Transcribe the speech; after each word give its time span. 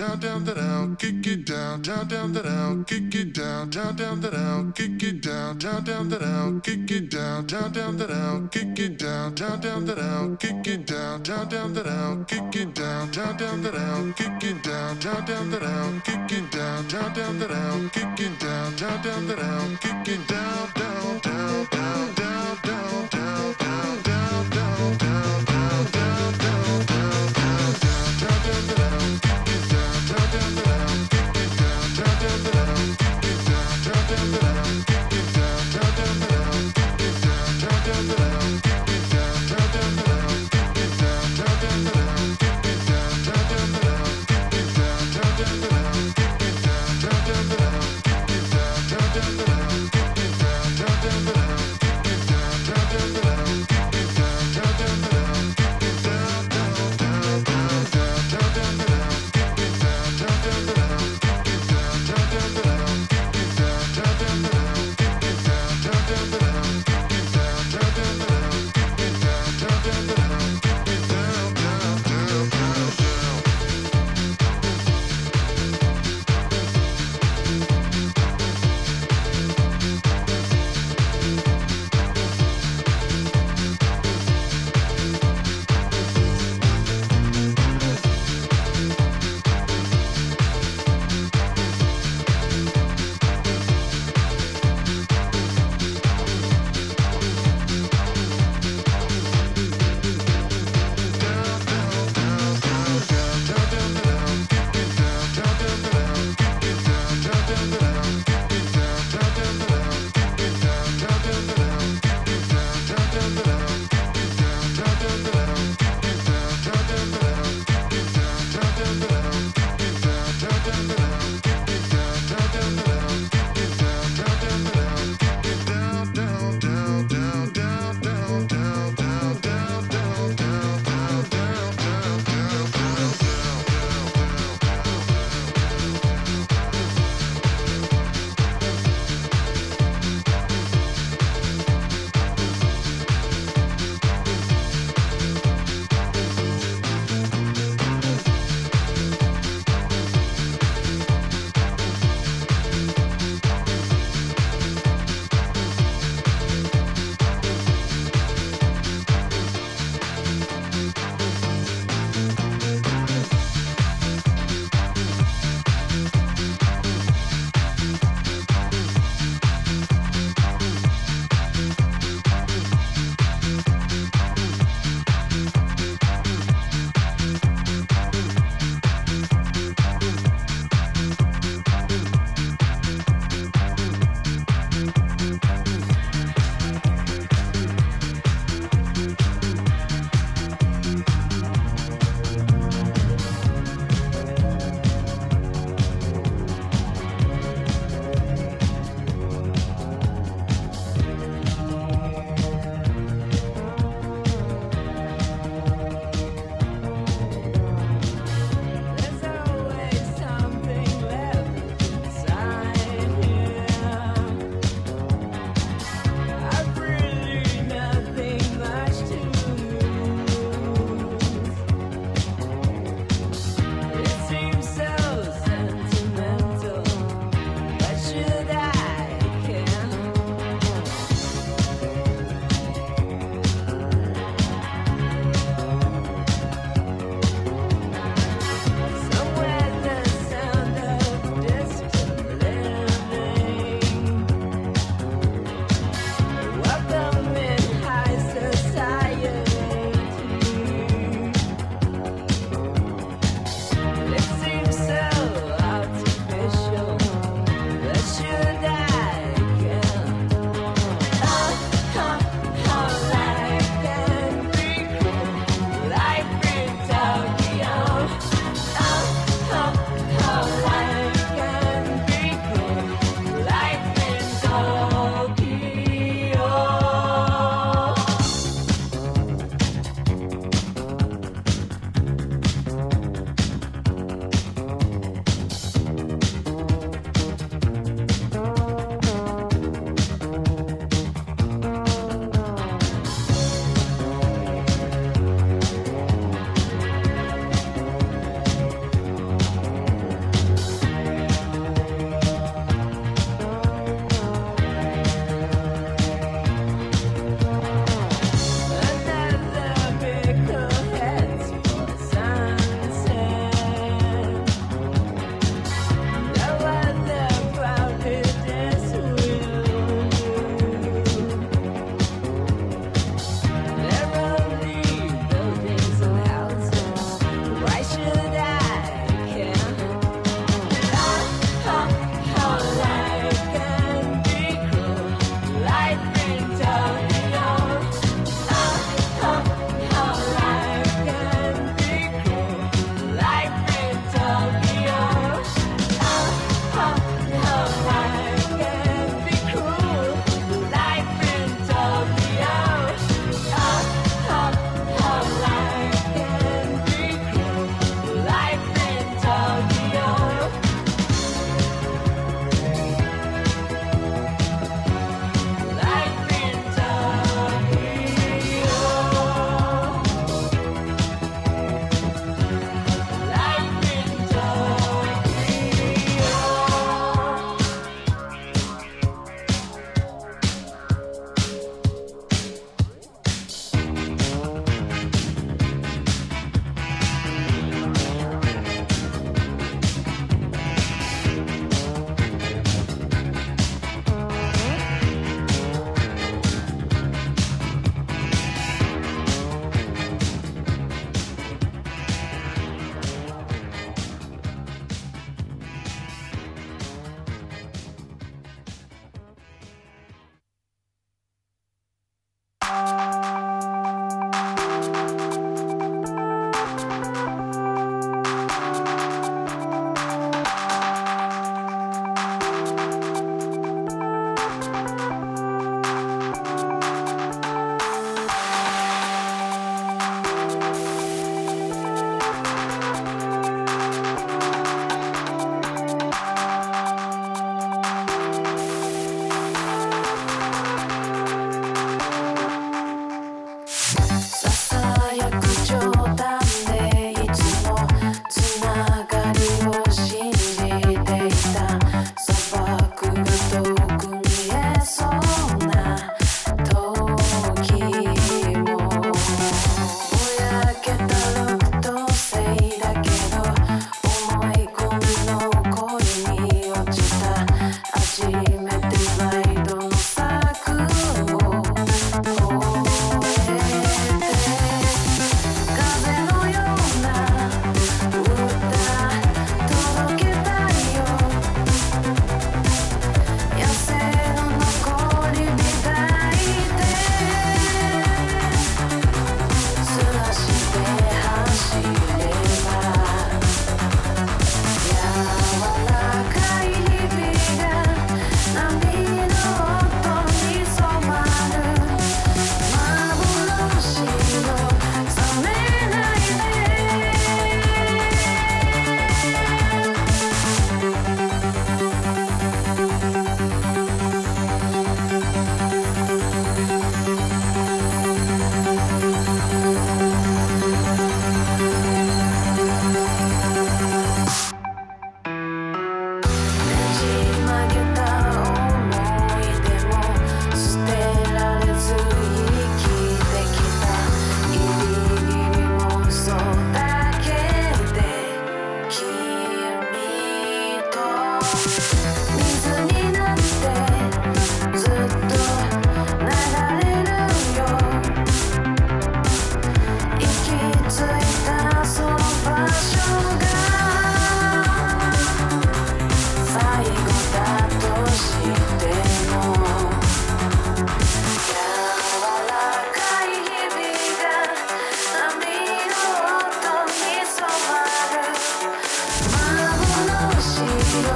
down, 0.00 0.18
down, 0.18 0.44
that 0.46 0.56
out, 0.56 0.98
kick 0.98 1.26
it 1.26 1.44
down, 1.44 1.82
down, 1.82 2.08
down, 2.08 2.32
that 2.32 2.46
out, 2.46 2.86
kick 2.86 3.14
it 3.14 3.34
down, 3.34 3.68
down, 3.68 3.94
down, 3.96 4.20
that 4.22 4.32
out, 4.32 4.74
kick 4.74 5.02
it 5.02 5.20
down, 5.20 5.58
down, 5.58 5.84
down, 5.84 6.08
that 6.08 6.22
out, 6.22 6.62
kick 6.62 6.90
it 6.90 7.10
down, 7.10 7.44
down, 7.44 7.70
down, 7.70 7.98
that 7.98 8.10
out, 8.10 8.50
kick 8.50 8.78
it 8.78 8.96
down, 8.96 9.34
down, 9.34 9.60
down, 9.60 9.84
that 9.84 9.98
out, 9.98 10.40
kick 10.40 10.66
it 10.66 10.86
down, 10.86 11.22
down, 11.22 11.48
down, 11.50 11.74
that 11.74 11.86
out, 11.86 12.26
kick 12.26 12.56
it 12.56 12.74
down, 12.74 13.10
down, 13.10 13.36
down, 13.36 13.62
that 13.62 13.76
out, 13.76 14.16
kick 14.16 14.44
it 14.44 14.62
down, 14.62 14.98
down, 15.00 15.26
down, 15.26 15.50
that 15.50 15.62
out, 15.64 16.04
kick 16.06 16.32
it 16.32 16.50
down, 16.50 16.88
down, 16.88 17.14
down, 17.14 17.38
that 17.38 17.50
out, 17.52 17.92
kick 17.92 18.20
it 18.20 18.40
down, 18.40 18.76
down, 18.76 19.02
down, 19.02 19.26
that 19.28 19.38
out, 19.38 19.80
kick 19.82 20.08
it 20.08 20.28
down, 20.28 20.72
down, 20.74 21.20
down, 21.20 21.66
down, 21.70 22.19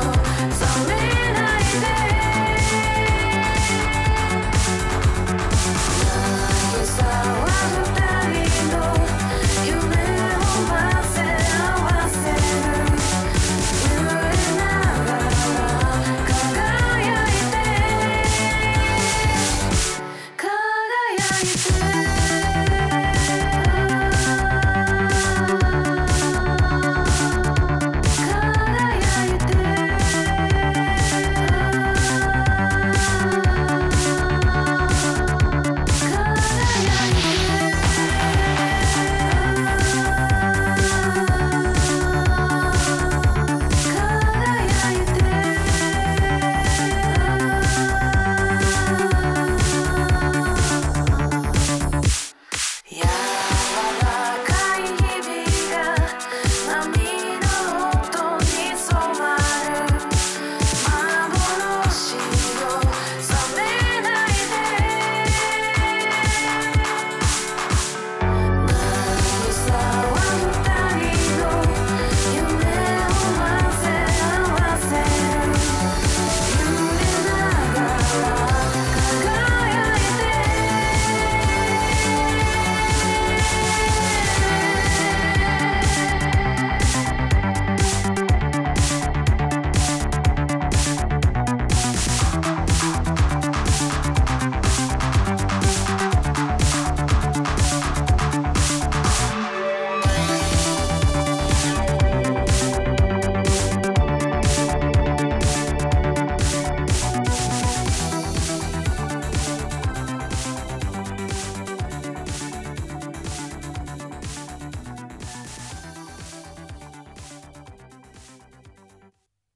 so 0.04 0.63